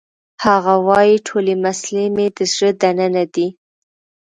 [0.45, 3.47] هغه وایی ټولې مسلې مې د زړه دننه دي